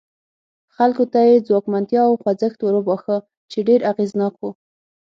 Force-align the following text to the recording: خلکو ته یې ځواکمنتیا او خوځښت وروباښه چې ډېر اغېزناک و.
خلکو 0.75 1.03
ته 1.13 1.19
یې 1.29 1.43
ځواکمنتیا 1.47 2.01
او 2.09 2.13
خوځښت 2.21 2.59
وروباښه 2.63 3.15
چې 3.51 3.59
ډېر 3.67 3.79
اغېزناک 3.91 4.33
و. 4.39 4.43